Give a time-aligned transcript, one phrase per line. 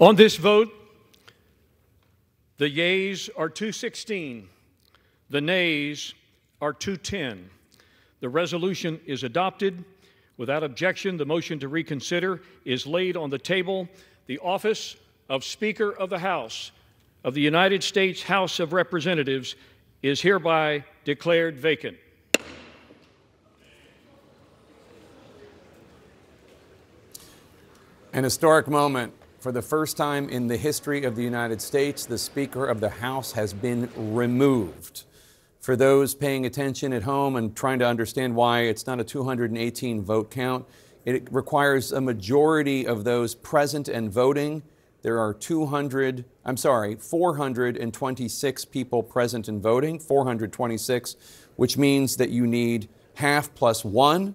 [0.00, 0.72] On this vote,
[2.56, 4.48] the yeas are 216,
[5.28, 6.14] the nays
[6.62, 7.50] are 210.
[8.20, 9.84] The resolution is adopted.
[10.38, 13.90] Without objection, the motion to reconsider is laid on the table.
[14.26, 14.96] The office
[15.28, 16.72] of Speaker of the House
[17.22, 19.54] of the United States House of Representatives
[20.02, 21.98] is hereby declared vacant.
[28.14, 29.19] An historic moment.
[29.40, 32.90] For the first time in the history of the United States, the Speaker of the
[32.90, 35.04] House has been removed.
[35.60, 40.02] For those paying attention at home and trying to understand why it's not a 218
[40.02, 40.66] vote count,
[41.06, 44.62] it requires a majority of those present and voting.
[45.00, 51.16] There are 200, I'm sorry, 426 people present and voting, 426,
[51.56, 54.34] which means that you need half plus one,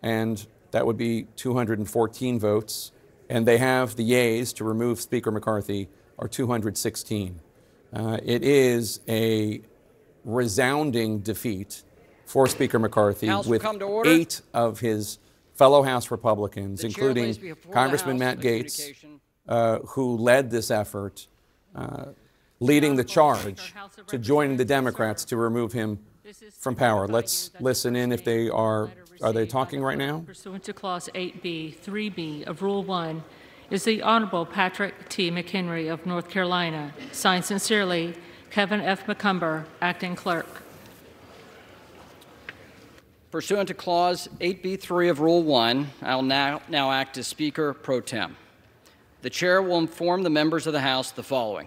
[0.00, 2.92] and that would be 214 votes
[3.34, 5.88] and they have the yeas to remove Speaker McCarthy
[6.20, 7.40] are 216.
[7.92, 9.60] Uh, it is a
[10.24, 11.82] resounding defeat
[12.26, 13.66] for Speaker McCarthy House with
[14.06, 15.18] eight of his
[15.56, 18.94] fellow House Republicans, The including Congressman Matt Gaetz,
[19.48, 21.26] uh, who led this effort,
[21.74, 22.06] uh,
[22.60, 23.74] leading the charge
[24.06, 25.98] to join the Democrats to remove him
[26.58, 27.06] from power.
[27.06, 28.90] Let's listen in if they are
[29.22, 30.24] are they talking right now?
[30.26, 33.22] Pursuant to Clause 8B, 3B of Rule 1,
[33.70, 35.30] is the Honorable Patrick T.
[35.30, 36.92] McHenry of North Carolina.
[37.12, 38.14] Signed sincerely,
[38.50, 39.06] Kevin F.
[39.06, 40.62] McCumber, Acting Clerk.
[43.30, 48.00] Pursuant to Clause 8B3 of Rule 1, I will now, now act as Speaker pro
[48.00, 48.36] tem.
[49.22, 51.66] The Chair will inform the members of the House the following.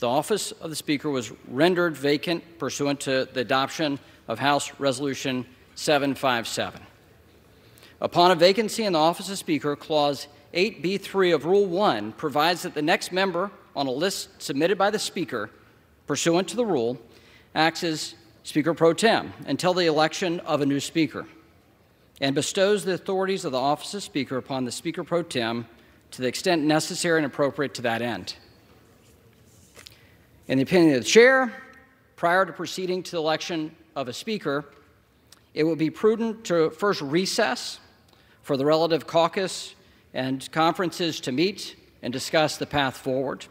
[0.00, 3.98] The office of the Speaker was rendered vacant pursuant to the adoption
[4.28, 6.80] of House Resolution 757.
[8.00, 12.72] Upon a vacancy in the office of Speaker, Clause 8B3 of Rule 1 provides that
[12.72, 15.50] the next member on a list submitted by the Speaker,
[16.06, 16.98] pursuant to the rule,
[17.54, 21.26] acts as Speaker pro tem until the election of a new Speaker
[22.22, 25.66] and bestows the authorities of the office of Speaker upon the Speaker pro tem
[26.12, 28.34] to the extent necessary and appropriate to that end.
[30.50, 31.52] In the opinion of the Chair,
[32.16, 34.64] prior to proceeding to the election of a Speaker,
[35.54, 37.78] it would be prudent to first recess
[38.42, 39.76] for the relative caucus
[40.12, 43.46] and conferences to meet and discuss the path forward.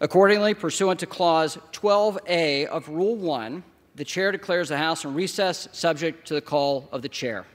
[0.00, 3.64] Accordingly, pursuant to Clause 12A of Rule 1,
[3.94, 7.46] the Chair declares the House in recess subject to the call of the Chair.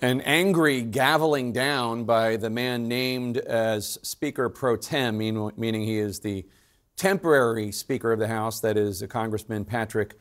[0.00, 6.20] An angry gaveling down by the man named as Speaker pro tem, meaning he is
[6.20, 6.46] the
[6.96, 10.14] temporary Speaker of the House, that is Congressman Patrick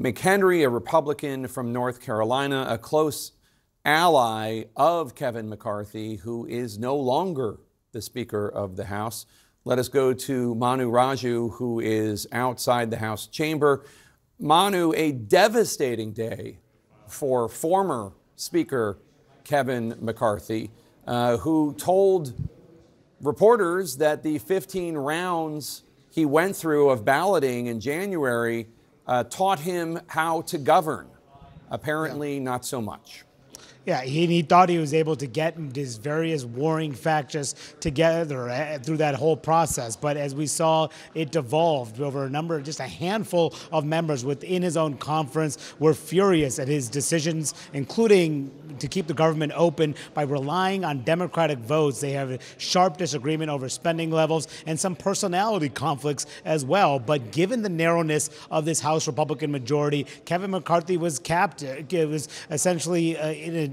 [0.00, 3.32] McHenry, a Republican from North Carolina, a close
[3.84, 7.58] ally of Kevin McCarthy, who is no longer
[7.90, 9.26] the Speaker of the House.
[9.64, 13.86] Let us go to Manu Raju, who is outside the House chamber.
[14.38, 16.60] Manu, a devastating day
[17.08, 19.00] for former Speaker
[19.46, 20.70] Kevin McCarthy,
[21.06, 22.32] uh, who told
[23.20, 28.66] reporters that the 15 rounds he went through of balloting in January
[29.06, 31.06] uh, taught him how to govern.
[31.70, 32.42] Apparently, yeah.
[32.42, 33.25] not so much.
[33.86, 38.78] Yeah, he, he thought he was able to get his various warring factions together eh,
[38.78, 39.94] through that whole process.
[39.94, 44.62] But as we saw, it devolved over a number just a handful of members within
[44.62, 50.22] his own conference were furious at his decisions, including to keep the government open by
[50.22, 52.00] relying on Democratic votes.
[52.00, 56.98] They have a sharp disagreement over spending levels and some personality conflicts as well.
[56.98, 61.62] But given the narrowness of this House Republican majority, Kevin McCarthy was capped.
[61.62, 63.70] It was essentially uh, a,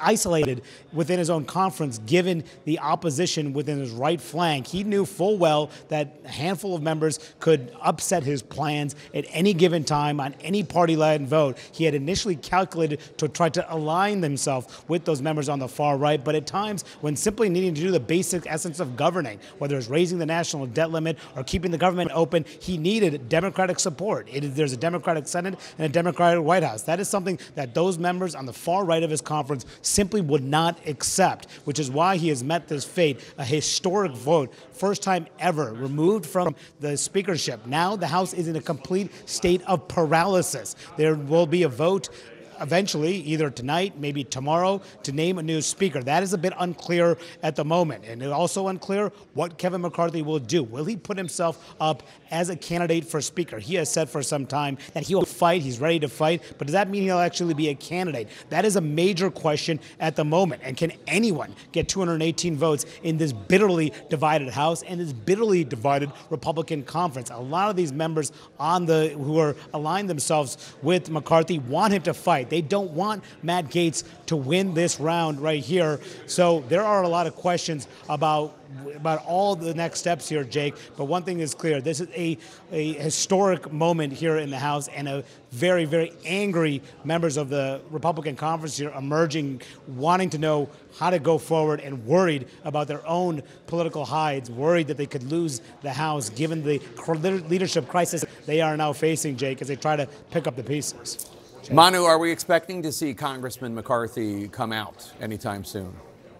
[0.00, 0.62] isolated
[0.92, 4.66] within his own conference, given the opposition within his right flank.
[4.66, 9.52] He knew full well that a handful of members could upset his plans at any
[9.54, 11.58] given time on any party-led vote.
[11.72, 15.96] He had initially calculated to try to align himself with those members on the far
[15.96, 19.76] right, but at times when simply needing to do the basic essence of governing, whether
[19.76, 24.28] it's raising the national debt limit or keeping the government open, he needed Democratic support.
[24.32, 26.82] It, there's a Democratic Senate and a Democratic White House.
[26.82, 30.42] That is something that those members on the far right of his conference simply would
[30.42, 35.28] not accept, which is why he has met this fate, a historic vote, first time
[35.38, 37.64] ever removed from the speakership.
[37.64, 40.74] Now the House is in a complete state of paralysis.
[40.96, 42.08] There will be a vote
[42.60, 46.02] eventually, either tonight, maybe tomorrow, to name a new speaker.
[46.02, 48.04] That is a bit unclear at the moment.
[48.06, 50.62] And it's also unclear what Kevin McCarthy will do.
[50.62, 53.58] Will he put himself up as a candidate for speaker?
[53.58, 56.66] He has said for some time that he will fight, he's ready to fight, but
[56.66, 58.28] does that mean he'll actually be a candidate?
[58.50, 60.62] That is a major question at the moment.
[60.64, 66.12] And can anyone get 218 votes in this bitterly divided House and this bitterly divided
[66.28, 67.30] Republican conference?
[67.30, 72.02] A lot of these members on the who are aligned themselves with McCarthy want him
[72.02, 72.49] to fight.
[72.50, 76.00] They don't want Matt Gaetz to win this round right here.
[76.26, 78.56] So there are a lot of questions about
[78.94, 80.74] about all the next steps here, Jake.
[80.96, 82.38] But one thing is clear: this is a,
[82.70, 87.80] a historic moment here in the House, and a very, very angry members of the
[87.90, 90.68] Republican conference here emerging, wanting to know
[90.98, 95.24] how to go forward, and worried about their own political hides, worried that they could
[95.24, 96.80] lose the House given the
[97.48, 101.28] leadership crisis they are now facing, Jake, as they try to pick up the pieces.
[101.70, 105.94] Manu, are we expecting to see Congressman McCarthy come out anytime soon?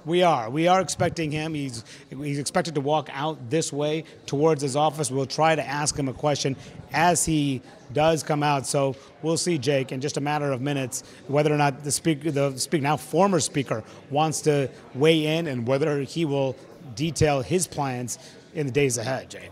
[0.04, 0.48] We are.
[0.48, 1.54] We are expecting him.
[1.54, 5.10] He's he's expected to walk out this way towards his office.
[5.10, 6.56] We'll try to ask him a question
[6.92, 7.60] as he
[7.92, 8.66] does come out.
[8.66, 12.30] So we'll see, Jake, in just a matter of minutes, whether or not the speaker,
[12.30, 16.56] the speaker, now former speaker, wants to weigh in and whether he will
[16.94, 18.18] detail his plans
[18.54, 19.48] in the days ahead, Jake.